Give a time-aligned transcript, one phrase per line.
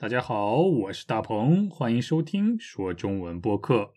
[0.00, 3.94] 大家好，我是大鹏，欢迎收听说中文播客。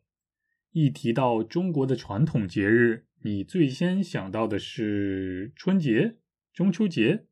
[0.72, 6.18] 一提到中国的传统节日，你最先想到的是春节、
[6.52, 7.28] 中秋节？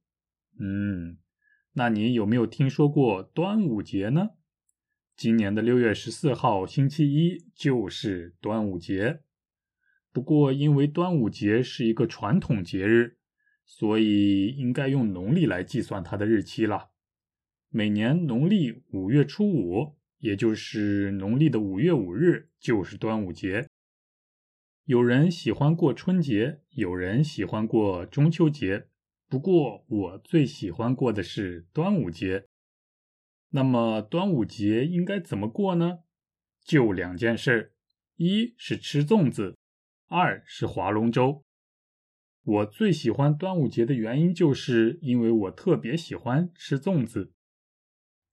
[0.60, 1.18] 嗯，
[1.74, 4.30] 那你有没有听说过端午节呢？
[5.18, 9.22] 今年的六月十四号星期一就是端午节。
[10.14, 13.18] 不过，因为端午节是一个传统节日，
[13.66, 16.92] 所以应该用农历来计算它的日期了。
[17.72, 23.68] 每年农历五月初五，也就是农历的五月五日，就是端午节。
[24.86, 28.88] 有人喜欢过春节，有人喜欢过中秋节，
[29.28, 32.48] 不过我最喜欢过的是端午节。
[33.52, 36.00] 那么端午节应该怎么过呢？
[36.66, 37.74] 就两件事：
[38.16, 39.56] 一是吃粽子，
[40.08, 41.44] 二是划龙舟。
[42.44, 47.32] 我最喜欢端午节的原因，就是因为我特别喜欢吃粽子。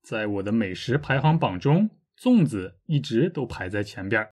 [0.06, 4.30] 在我的美食排行榜中，粽子一直都排在前边。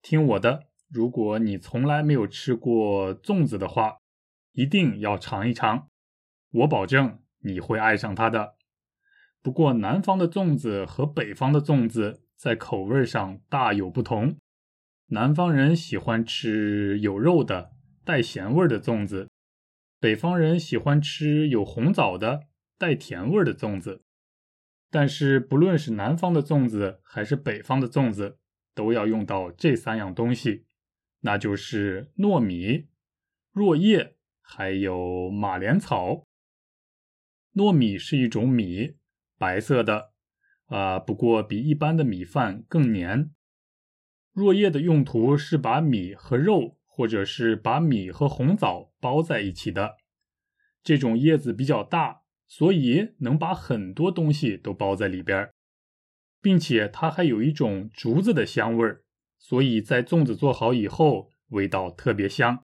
[0.00, 3.96] 听我的，如果你从来没有吃过粽子的话，
[4.52, 5.88] 一定要尝一尝，
[6.52, 8.54] 我保证你会爱上它的。
[9.42, 14.36] 不过，南方的粽子和北方的粽子在口味上大有不同。
[15.06, 17.72] 南方人喜欢吃有肉的、
[18.04, 19.28] 带咸味的粽子，
[19.98, 22.44] 北方人喜欢吃有红枣的、
[22.78, 24.04] 带甜味的粽子。
[24.92, 28.38] 但是，不论是南方的粽子还是北方的粽子，
[28.74, 30.66] 都要用到这三样东西，
[31.20, 32.88] 那就是糯米、
[33.52, 36.26] 箬叶还有马莲草。
[37.54, 38.96] 糯米是一种米，
[39.38, 40.10] 白色的，
[40.66, 43.30] 啊，不过比一般的米饭更黏。
[44.34, 49.96] 箬叶的用途是把米和肉，或者是把米和红枣包在一起的。
[50.82, 52.19] 这种叶子比较大。
[52.50, 55.52] 所以能把很多东西都包在里边，
[56.42, 59.04] 并且它还有一种竹子的香味儿，
[59.38, 62.64] 所以在粽子做好以后，味道特别香。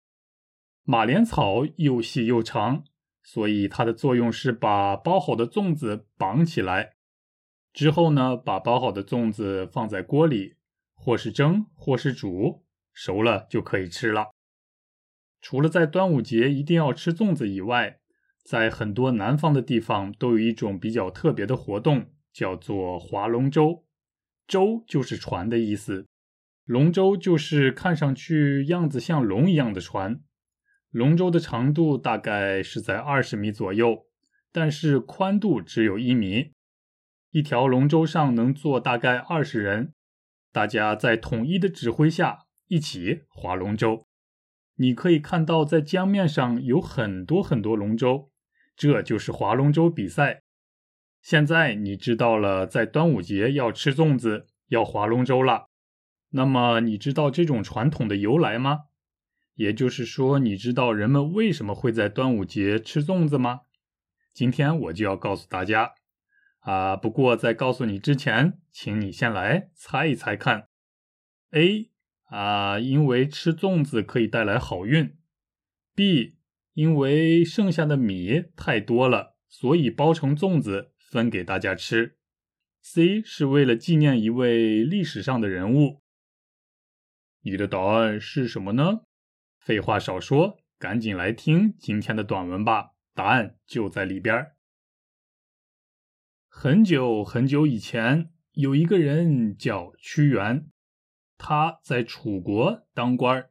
[0.85, 2.85] 马莲草又细又长，
[3.23, 6.95] 所以它的作用是把包好的粽子绑起来，
[7.75, 10.57] 之后呢，把包好的粽子放在锅里，
[10.95, 12.65] 或是蒸，或是煮，
[12.95, 14.31] 熟了就可以吃了。
[15.43, 18.01] 除了在端午节一定要吃粽子以外，
[18.45, 23.85] 在很多南方的地方，都有一种比较特别的活动，叫做划龙舟。
[24.47, 26.07] 舟就是船的意思，
[26.67, 30.21] 龙舟就是看上去样子像龙一样的船。
[30.91, 34.05] 龙舟的长度大概是在二十米左右，
[34.53, 36.53] 但是宽度只有一米。
[37.31, 39.95] 一条龙舟上能坐大概二十人，
[40.53, 44.05] 大家在统一的指挥下一起划龙舟。
[44.77, 48.31] 你可以看到，在江面上有很多很多龙舟。
[48.77, 50.43] 这就是划龙舟比赛。
[51.21, 55.69] 现在你知道了，在端午节要吃粽子，要划龙舟了。
[56.31, 58.87] 那么你知道这种传统的由来吗？
[59.55, 63.61] 也就是说，你知道人们为什么会在端午节吃粽子吗？
[64.33, 65.95] 今天我就要告诉大家。
[66.61, 70.69] 啊，不过在告诉你之前，请你先来猜一猜看。
[71.53, 71.91] A
[72.25, 75.17] 啊，因为吃粽子可以带来好运。
[75.95, 76.35] B
[76.75, 82.19] 因为剩下的米太多了，所以包成粽子分给大家吃。
[82.83, 86.03] C 是为了纪念一位历史上的人物。
[87.41, 89.03] 你的答案是什么呢？
[89.59, 94.53] 废话少说，赶紧来听今天的短文吧，答案就在里边。
[96.49, 100.69] 很久很久以前，有一个人叫屈原，
[101.39, 103.51] 他在楚国当官儿。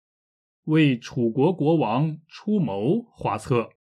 [0.65, 3.71] 为楚国国王出谋划策，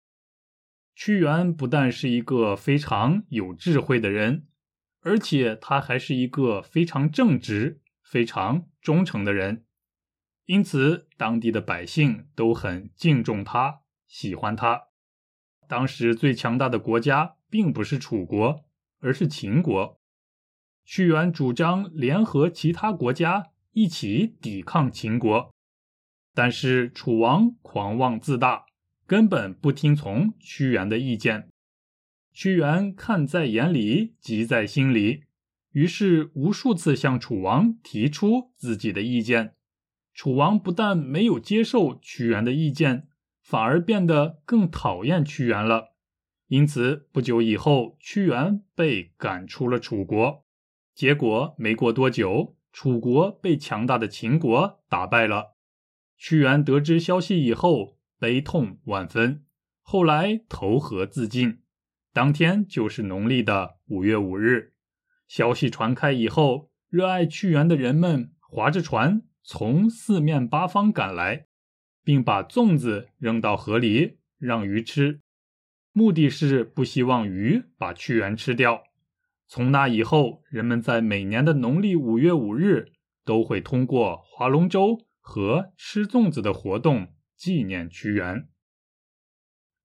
[0.94, 4.46] 屈原不但是一个非常有智慧的人，
[5.00, 9.64] 而且他还是一个非常正直、非常忠诚的人，
[10.46, 14.88] 因此当地的百姓都很敬重他，喜欢他。
[15.68, 18.64] 当时最强大的国家并不是楚国，
[18.98, 20.00] 而是秦国。
[20.84, 25.51] 屈原主张联合其他国家一起抵抗秦国。
[26.34, 28.66] 但是楚王狂妄自大，
[29.06, 31.48] 根本不听从屈原的意见。
[32.32, 35.24] 屈原看在眼里，急在心里，
[35.72, 39.54] 于是无数次向楚王提出自己的意见。
[40.14, 43.08] 楚王不但没有接受屈原的意见，
[43.42, 45.94] 反而变得更讨厌屈原了。
[46.48, 50.44] 因此，不久以后，屈原被赶出了楚国。
[50.94, 55.56] 结果没过多久，楚国被强大的秦国打败了。
[56.24, 59.44] 屈原得知消息以后，悲痛万分，
[59.80, 61.58] 后来投河自尽。
[62.12, 64.74] 当天就是农历的五月五日。
[65.26, 71.46] 消息传开以后，热爱屈原的人们划着船从四面八方赶来，
[72.04, 75.22] 并把粽子扔到河里让鱼吃，
[75.90, 78.84] 目的是不希望鱼把屈原吃掉。
[79.48, 82.92] 从那以后，人们在每年的农历五月五日
[83.24, 88.48] 都会通过划龙舟和吃粽子的活动纪念屈原。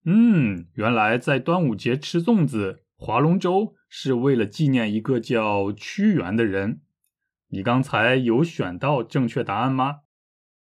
[0.04, 6.82] 嗯，原来在端午节吃粽子、划龙舟是为了纪念一个叫屈原的人。
[7.48, 10.00] 你刚才有选到正确答案吗？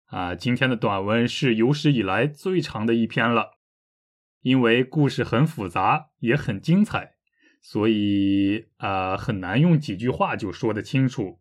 [0.05, 3.57] 啊，今天的短文是有史以来最长的一篇了，
[4.41, 7.15] 因为故事很复杂，也很精彩。
[7.61, 11.40] 所以啊，很难用几句话就说得清楚。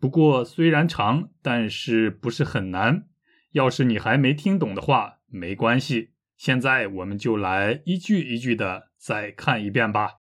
[0.00, 3.08] 不过虽然长，但是不是很难。
[3.52, 6.10] 要是你还没听懂的话，没关系。
[6.36, 10.18] 现在我们就来一句一句的再看一遍吧。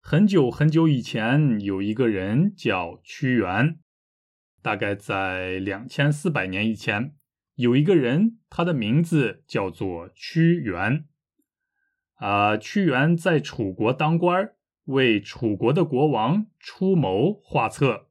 [0.00, 3.78] 很久很久以前，有一个人叫屈原。
[4.60, 7.14] 大概在两千四百年以前，
[7.54, 11.04] 有一个人，他的名字叫做屈原。
[12.14, 14.52] 啊，屈原在楚国当官，
[14.86, 18.08] 为楚国的国王出谋划策。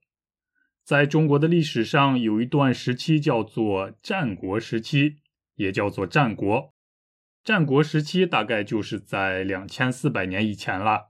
[0.84, 5.18] 在中国的历史上，有一段时期叫做战国时期，
[5.56, 6.74] 也叫做战国。
[7.44, 11.12] 战国时期大概就是在两千四百年以前了。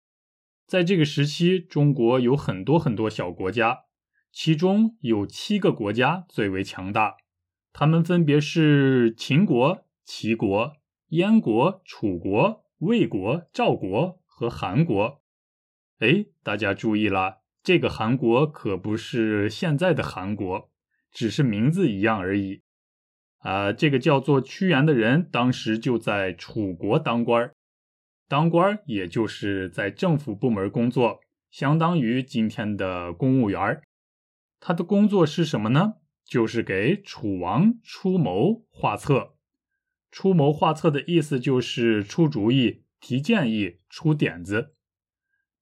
[0.67, 3.81] 在这个时期，中国有很多很多小国家，
[4.32, 7.17] 其中有七个国家最为强大，
[7.73, 10.76] 他们分别是秦国、齐国、
[11.09, 12.64] 燕国、楚国。
[12.79, 15.21] 魏国、赵国和韩国，
[15.99, 17.38] 哎，大家注意了，
[17.69, 20.70] 这个韩国可不是现在的韩国，
[21.12, 22.62] 只是名字一样而已。
[23.41, 27.53] 啊，这个叫做屈原的人，当时就在楚国当官
[28.26, 31.20] 当官也就是在政府部门工作，
[31.50, 33.82] 相当于今天的公务员
[34.59, 35.97] 他的工作是什么呢？
[36.25, 39.35] 就是给楚王出谋划策。
[40.11, 44.75] 出谋划策的意思就是出主意、提建议、出点子。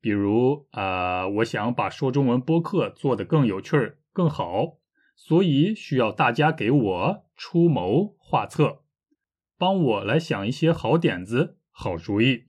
[0.06, 4.78] 比如，啊，我想把说中文播客做得更有趣儿、更好，
[5.16, 8.84] 所以需要大家给我出谋划策，
[9.58, 12.44] 帮我来想一些好点子、好主意。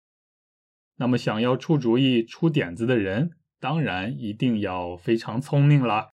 [0.96, 6.10] 那么，想要出主意、出点子的人，当然一定要非常聪明了。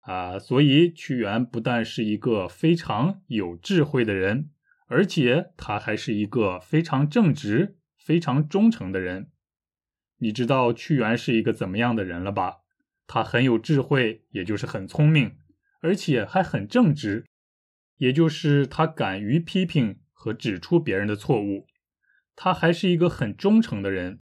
[0.00, 4.50] 啊，所以屈原不但是一个非常有智慧的人。
[4.88, 9.30] 而且他还是一个非常正直、非常忠诚的人。
[10.18, 12.58] 你知道屈原是一个怎么样的人了吧？
[13.06, 15.36] 他很有智慧，也就是很聪明，
[15.80, 17.24] 而且还很正直，
[17.98, 21.66] 也就是他敢于批评和指出别人的错误。
[22.34, 24.20] 他还是一个很忠诚的人，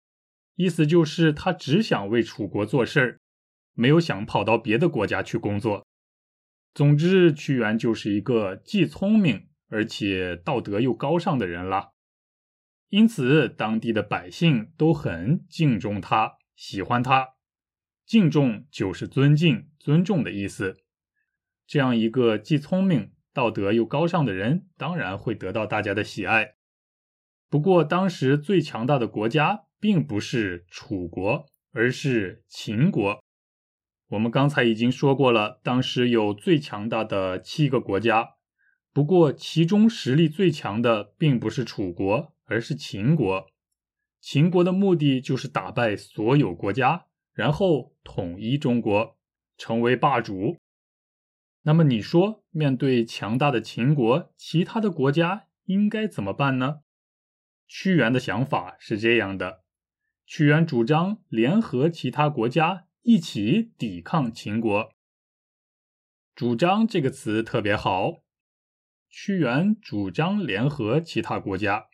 [0.56, 3.20] 意思就是他只想为楚国做事儿，
[3.74, 5.86] 没有想跑到别的国家去工作。
[6.74, 9.48] 总之，屈原就是一个既聪明。
[9.70, 11.92] 而且道德又高尚的人了，
[12.90, 17.30] 因此当地的百姓都很敬重他，喜欢他。
[18.06, 20.78] 敬重就是尊敬、尊重的意思。
[21.66, 26.56] 这样一个既聪明、道德又高尚的人，当然会得到大家的喜爱。
[27.50, 33.20] 不过，当时最强大的国家并不是楚国，而是秦国。
[34.12, 38.36] 我们刚才已经说过了，当时有最强大的七个国家。
[38.94, 43.48] 不过，其中实力最强的并不是楚国，而是秦国。
[44.20, 49.18] 秦国的目的就是打败所有国家，然后统一中国，
[49.58, 50.58] 成为霸主。
[51.62, 56.82] 那么，你说，面对强大的秦国，其他的国家应该怎么办呢？
[57.68, 59.64] 屈原的想法是这样的：
[60.26, 64.94] 屈原主张联合其他国家一起抵抗秦国。
[66.34, 68.24] 主张这个词特别好。
[69.10, 71.88] 屈原主张联合其他国家，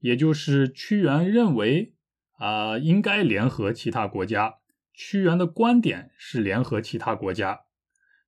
[0.00, 1.94] 也就是屈原认为
[2.38, 4.56] 啊应该联合其他国家。
[4.92, 7.60] 屈原的观点是联合其他国家，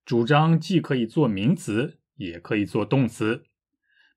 [0.06, 3.44] 主张既可以做名词，也可以做动词。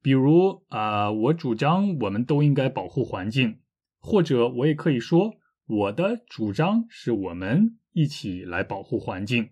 [0.01, 3.59] 比如啊，我主张我们都应该保护环境，
[3.99, 5.33] 或者我也可以说
[5.65, 9.49] 我的主张是我们一起来保护环境。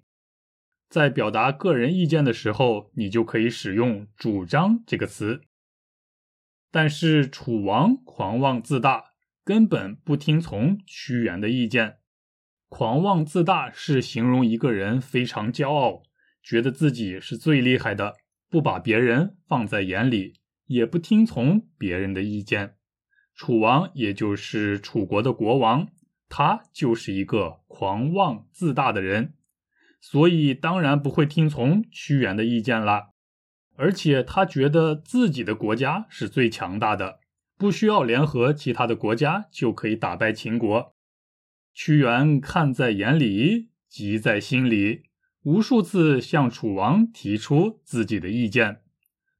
[0.88, 5.42] 在表达个人意见的时候，你就可以使用“主张”这个词。
[6.74, 9.12] 但是楚王狂妄自大，
[9.46, 11.98] 根本不听从屈原的意见。
[12.68, 16.02] 狂妄自大是形容一个人非常骄傲，
[16.42, 18.16] 觉得自己是最厉害的，
[18.50, 22.74] 不把别人放在眼里，也不听从别人的意见。
[23.36, 25.90] 楚王，也就是楚国的国王，
[26.28, 29.36] 他就是一个狂妄自大的人，
[30.02, 33.13] 所以当然不会听从屈原的意见了。
[33.76, 37.20] 而且他觉得自己的国家是最强大的，
[37.58, 40.94] 不需要联合其他的国家就可以打败秦国。
[41.74, 45.04] 屈原看在眼里，急在心里，
[45.44, 48.82] 无数次向楚王提出自己的意见。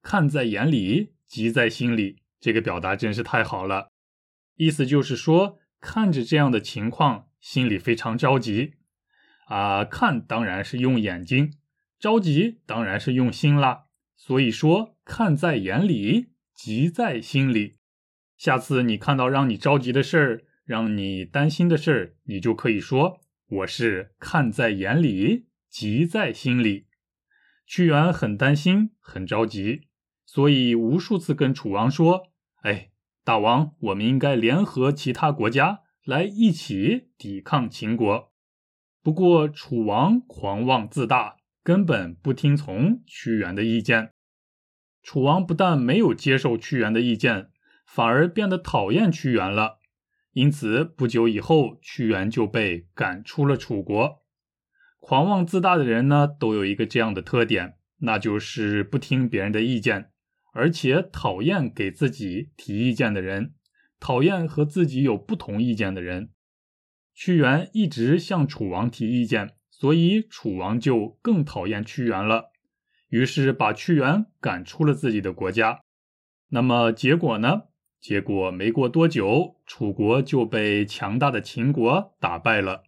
[0.02, 3.90] 看在眼里，急在心里，这个表达真是太好了。
[4.56, 8.74] 意思就是说，看着这样的情况，心里非常着急
[9.46, 9.86] 啊。
[9.86, 11.54] 看当然是用眼睛，
[12.00, 13.86] 着急当然是用心啦。
[14.26, 17.74] 所以说，看在眼里，急在心里。
[18.38, 23.20] 下次你看到让你着急的事儿，让你担心的事儿，你就可以说
[23.52, 26.86] ：“我是看在眼里，急在心里。”
[27.68, 29.90] 屈原很担心，很着急。
[30.26, 32.28] 所以无数次跟楚王说
[32.64, 32.92] ：“哎，
[33.26, 38.32] 大王，我们应该联合其他国家来一起抵抗秦国。”
[39.04, 44.13] 不过楚王狂妄自大，根本不听从屈原的意见。
[45.04, 47.50] 楚王不但没有接受屈原的意见，
[47.86, 49.80] 反而变得讨厌屈原了。
[50.32, 54.24] 因此不久以后，屈原就被赶出了楚国。
[55.00, 60.10] 狂妄自大的人呢，都有一个这样的特点，那就是不听别人的意见。
[60.54, 63.56] 而且讨厌给自己提意见的人，
[64.00, 66.30] 讨厌和自己有不同意见的人。
[67.14, 72.53] 屈原一直向楚王提意见，所以楚王就更讨厌屈原了，
[73.14, 75.82] 于是把屈原赶出了自己的国家。
[76.50, 77.66] 那么结果呢？
[78.02, 82.86] 结果没过多久，楚国就被强大的秦国打败了。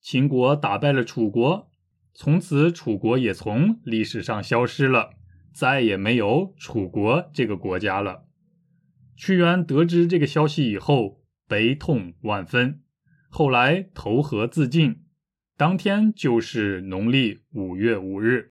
[0.00, 1.72] 秦国打败了楚国，
[2.14, 5.10] 从此楚国也从历史上消失了。
[5.52, 8.26] 再也没有楚国这个国家了。
[9.16, 12.80] 屈原得知这个消息以后，悲痛万分，
[13.28, 15.02] 后来投河自尽。
[15.56, 18.53] 当天就是农历五月五日。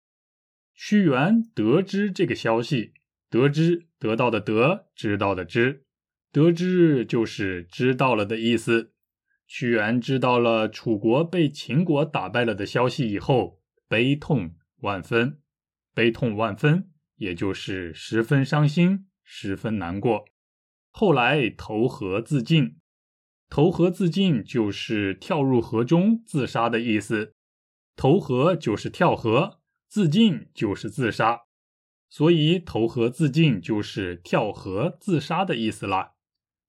[0.82, 2.94] 屈原得知这个消息，
[3.30, 5.84] 得知得到的得，知道的知，
[6.32, 8.94] 得知就是知道了的意思。
[9.46, 13.60] 屈原知道了楚国被秦国打败了的消息以后，
[13.90, 15.42] 悲痛万分。
[15.94, 20.24] 悲痛万分，也就是十分伤心，十分难过。
[20.92, 22.78] 后来投河自尽，
[23.50, 27.36] 投河自尽就是跳入河中自杀的意思。
[27.98, 29.59] 投河就是跳河，
[29.90, 31.42] 自尽就是自杀，
[32.08, 36.12] 所以投河自尽就是跳河自杀的意思啦。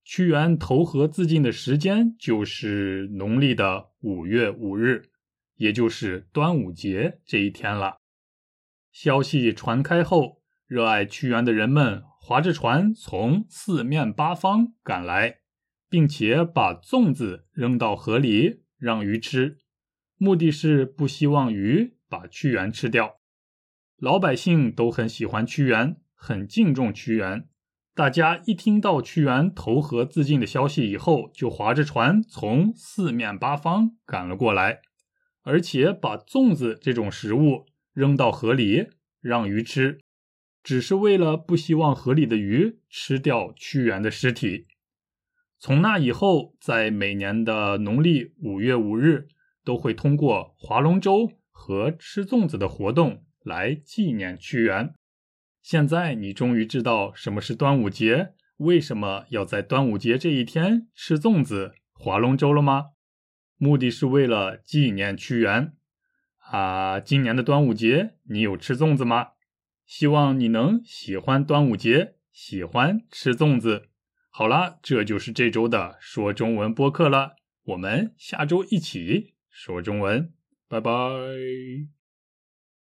[0.03, 5.11] 屈原投河自尽的时间就是农历的五月五日，
[5.57, 7.99] 也就是端午节这一天了。
[8.91, 15.41] 消息传开后，热爱屈原的人们划着船从四面八方赶来，
[15.91, 19.59] 并且把粽子扔到河里让鱼吃，
[20.17, 23.21] 目的是不希望鱼把屈原吃掉。
[23.97, 27.49] 老百姓都很喜欢屈原，很敬重屈原。
[27.95, 34.81] 大家一听到屈原投河自尽的消息以后，就划着船从四面八方赶了过来，
[35.43, 37.67] 而且把粽子这种食物。
[37.93, 38.87] 扔到河里
[39.21, 39.99] 让鱼吃，
[40.63, 44.69] 只是为了不希望河里的鱼吃掉屈原的尸体。
[45.59, 49.27] 从那以后，在每年的农历五月五日，
[49.65, 54.95] 都会通过划龙舟和吃粽子的活动来纪念屈原。
[55.61, 62.93] 现在你终于知道什么是端午节，为什么要在端午节这一天吃粽子、划龙舟了吗？
[63.59, 65.75] 目的是为了纪念屈原。
[66.39, 69.33] 啊，今年的端午节你有吃粽子吗？
[69.85, 73.91] 希望你能喜欢端午节，喜欢吃粽子。
[74.31, 80.33] 好啦，这就是这周的说中文播客了，我们下周一起说中文，
[80.71, 80.93] 拜拜。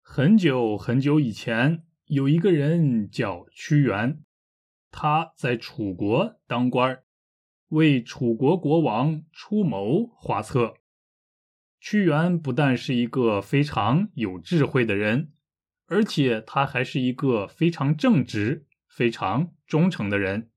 [0.01, 4.23] 很久很久以前，有一个人叫屈原，
[4.89, 7.03] 他在楚国当官，
[7.67, 10.73] 为楚国国王出谋划策。
[11.79, 15.31] 屈原不但是一个非常有智慧的人，
[15.85, 20.49] 而且他还是一个非常正直、非常忠诚的人，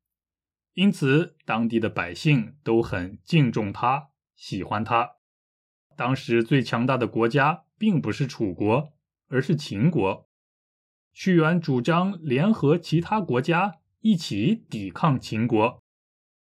[0.73, 5.20] 因此当地的百姓都很敬重他、喜欢他。
[6.00, 8.95] 当时最强大的国家并不是楚国，
[9.28, 10.26] 而是秦国。
[11.12, 15.83] 屈原主张联合其他国家一起抵抗秦国，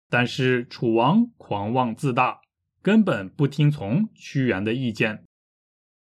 [0.10, 2.42] 但是楚王狂妄自大。
[2.82, 5.24] 根本不听从屈原的意见，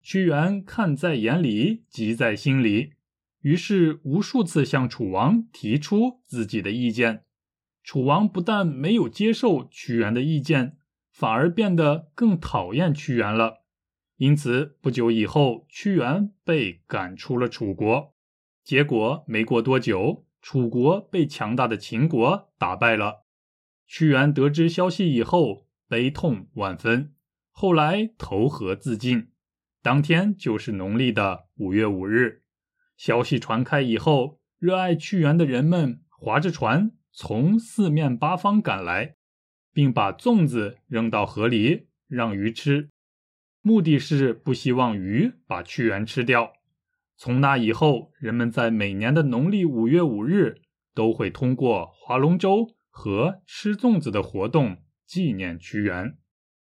[0.03, 2.93] 屈原看在眼里，急在心里，
[3.41, 7.23] 于是无数次向楚王提出自己的意见。
[7.81, 10.77] 楚王不但没有接受屈原的意见，
[11.21, 13.61] 反而变得更讨厌屈原了。
[14.17, 18.15] 因此，不久以后，屈原被赶出了楚国。
[18.63, 23.27] 结果没过多久，楚国被强大的秦国打败了。
[23.85, 27.13] 屈原得知消息以后，悲痛万分，
[27.51, 29.29] 后来投河自尽。
[29.83, 32.41] 当天就是农历的五月五日。
[32.97, 39.17] 消息传开以后，热爱屈原的人们划着船从四面八方赶来，
[39.73, 42.89] 并把粽子扔到河里让鱼吃。
[43.61, 46.53] 目的是不希望鱼把屈原吃掉。
[47.15, 50.61] 从那以后，人们在每年的农历五月五日
[50.95, 56.17] 都会通过划龙舟和吃粽子的活动纪念屈原。